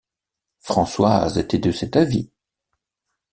[0.61, 2.31] Françoise était de cet avis.